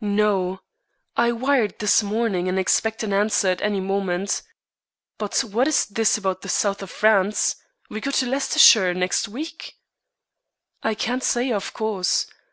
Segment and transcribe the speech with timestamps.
[0.00, 0.62] "No.
[1.16, 4.42] I wired this morning, and expect an answer at any moment.
[5.16, 7.54] But what is this about the South of France?
[7.88, 9.76] We go to Leicestershire next week."
[10.82, 12.26] "I can't say, of course.